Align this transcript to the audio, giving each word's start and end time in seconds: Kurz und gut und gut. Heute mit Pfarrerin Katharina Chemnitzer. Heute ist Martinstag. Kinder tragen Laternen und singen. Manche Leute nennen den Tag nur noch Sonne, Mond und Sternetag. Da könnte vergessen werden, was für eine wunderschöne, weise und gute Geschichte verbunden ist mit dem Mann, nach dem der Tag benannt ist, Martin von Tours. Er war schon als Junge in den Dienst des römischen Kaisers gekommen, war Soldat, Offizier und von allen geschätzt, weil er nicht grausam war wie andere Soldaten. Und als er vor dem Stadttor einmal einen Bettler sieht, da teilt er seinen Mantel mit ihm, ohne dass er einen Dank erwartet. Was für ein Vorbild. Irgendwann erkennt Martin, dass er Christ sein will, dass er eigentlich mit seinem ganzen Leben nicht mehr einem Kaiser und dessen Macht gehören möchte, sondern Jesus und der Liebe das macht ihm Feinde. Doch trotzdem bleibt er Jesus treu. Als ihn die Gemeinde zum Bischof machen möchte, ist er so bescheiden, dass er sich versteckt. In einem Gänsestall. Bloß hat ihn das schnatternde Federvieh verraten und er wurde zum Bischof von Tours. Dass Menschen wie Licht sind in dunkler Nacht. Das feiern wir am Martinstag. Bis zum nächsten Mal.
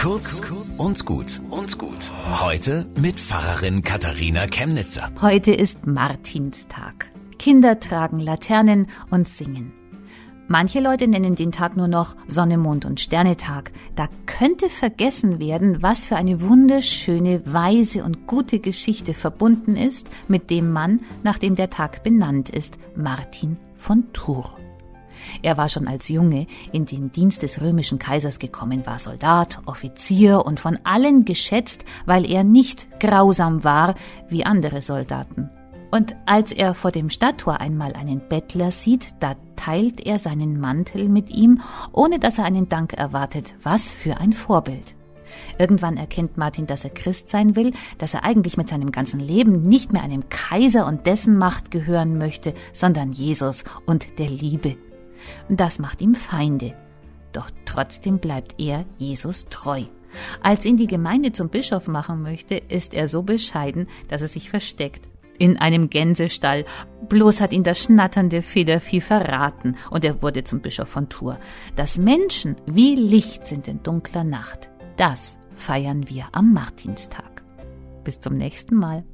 Kurz 0.00 0.40
und 0.78 1.04
gut 1.04 1.42
und 1.50 1.76
gut. 1.76 2.10
Heute 2.40 2.86
mit 2.98 3.20
Pfarrerin 3.20 3.82
Katharina 3.82 4.46
Chemnitzer. 4.46 5.10
Heute 5.20 5.52
ist 5.52 5.86
Martinstag. 5.86 7.10
Kinder 7.38 7.80
tragen 7.80 8.18
Laternen 8.18 8.86
und 9.10 9.28
singen. 9.28 9.74
Manche 10.48 10.80
Leute 10.80 11.06
nennen 11.06 11.34
den 11.34 11.52
Tag 11.52 11.76
nur 11.76 11.86
noch 11.86 12.16
Sonne, 12.28 12.56
Mond 12.56 12.86
und 12.86 12.98
Sternetag. 12.98 13.72
Da 13.94 14.08
könnte 14.24 14.70
vergessen 14.70 15.38
werden, 15.38 15.82
was 15.82 16.06
für 16.06 16.16
eine 16.16 16.40
wunderschöne, 16.40 17.42
weise 17.44 18.02
und 18.02 18.26
gute 18.26 18.58
Geschichte 18.58 19.12
verbunden 19.12 19.76
ist 19.76 20.08
mit 20.28 20.48
dem 20.48 20.72
Mann, 20.72 21.00
nach 21.24 21.36
dem 21.36 21.56
der 21.56 21.68
Tag 21.68 22.02
benannt 22.02 22.48
ist, 22.48 22.78
Martin 22.96 23.58
von 23.76 24.10
Tours. 24.14 24.54
Er 25.42 25.56
war 25.56 25.68
schon 25.68 25.88
als 25.88 26.08
Junge 26.08 26.46
in 26.72 26.84
den 26.84 27.12
Dienst 27.12 27.42
des 27.42 27.60
römischen 27.60 27.98
Kaisers 27.98 28.38
gekommen, 28.38 28.86
war 28.86 28.98
Soldat, 28.98 29.60
Offizier 29.66 30.44
und 30.44 30.60
von 30.60 30.78
allen 30.84 31.24
geschätzt, 31.24 31.84
weil 32.06 32.30
er 32.30 32.44
nicht 32.44 32.88
grausam 33.00 33.64
war 33.64 33.94
wie 34.28 34.44
andere 34.44 34.82
Soldaten. 34.82 35.50
Und 35.90 36.14
als 36.26 36.52
er 36.52 36.74
vor 36.74 36.92
dem 36.92 37.10
Stadttor 37.10 37.60
einmal 37.60 37.94
einen 37.94 38.20
Bettler 38.28 38.70
sieht, 38.70 39.14
da 39.18 39.34
teilt 39.56 40.06
er 40.06 40.18
seinen 40.18 40.60
Mantel 40.60 41.08
mit 41.08 41.30
ihm, 41.30 41.60
ohne 41.92 42.18
dass 42.18 42.38
er 42.38 42.44
einen 42.44 42.68
Dank 42.68 42.92
erwartet. 42.92 43.56
Was 43.62 43.90
für 43.90 44.18
ein 44.18 44.32
Vorbild. 44.32 44.94
Irgendwann 45.58 45.96
erkennt 45.96 46.36
Martin, 46.36 46.66
dass 46.66 46.84
er 46.84 46.90
Christ 46.90 47.30
sein 47.30 47.56
will, 47.56 47.72
dass 47.98 48.14
er 48.14 48.24
eigentlich 48.24 48.56
mit 48.56 48.68
seinem 48.68 48.92
ganzen 48.92 49.20
Leben 49.20 49.62
nicht 49.62 49.92
mehr 49.92 50.02
einem 50.02 50.28
Kaiser 50.28 50.86
und 50.86 51.06
dessen 51.06 51.36
Macht 51.36 51.70
gehören 51.70 52.18
möchte, 52.18 52.54
sondern 52.72 53.12
Jesus 53.12 53.64
und 53.86 54.18
der 54.18 54.28
Liebe 54.28 54.76
das 55.48 55.78
macht 55.78 56.00
ihm 56.00 56.14
Feinde. 56.14 56.74
Doch 57.32 57.50
trotzdem 57.64 58.18
bleibt 58.18 58.58
er 58.58 58.84
Jesus 58.98 59.46
treu. 59.46 59.84
Als 60.42 60.64
ihn 60.66 60.76
die 60.76 60.86
Gemeinde 60.86 61.32
zum 61.32 61.48
Bischof 61.48 61.86
machen 61.86 62.22
möchte, 62.22 62.56
ist 62.56 62.94
er 62.94 63.08
so 63.08 63.22
bescheiden, 63.22 63.86
dass 64.08 64.22
er 64.22 64.28
sich 64.28 64.50
versteckt. 64.50 65.08
In 65.38 65.56
einem 65.56 65.88
Gänsestall. 65.88 66.66
Bloß 67.08 67.40
hat 67.40 67.52
ihn 67.52 67.62
das 67.62 67.82
schnatternde 67.82 68.42
Federvieh 68.42 69.00
verraten 69.00 69.76
und 69.90 70.04
er 70.04 70.20
wurde 70.20 70.44
zum 70.44 70.60
Bischof 70.60 70.88
von 70.88 71.08
Tours. 71.08 71.38
Dass 71.76 71.96
Menschen 71.96 72.56
wie 72.66 72.94
Licht 72.94 73.46
sind 73.46 73.66
in 73.66 73.82
dunkler 73.82 74.24
Nacht. 74.24 74.70
Das 74.96 75.38
feiern 75.54 76.08
wir 76.10 76.26
am 76.32 76.52
Martinstag. 76.52 77.42
Bis 78.04 78.20
zum 78.20 78.34
nächsten 78.36 78.74
Mal. 78.74 79.04